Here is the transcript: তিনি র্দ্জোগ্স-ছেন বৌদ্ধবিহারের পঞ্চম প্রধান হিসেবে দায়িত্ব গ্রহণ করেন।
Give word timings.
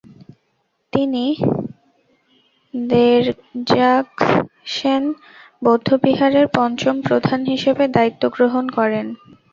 তিনি 0.93 1.25
র্দ্জোগ্স-ছেন 3.23 5.03
বৌদ্ধবিহারের 5.61 6.47
পঞ্চম 6.57 6.95
প্রধান 7.07 7.39
হিসেবে 7.45 7.83
দায়িত্ব 7.95 8.23
গ্রহণ 8.35 8.65
করেন। 8.77 9.05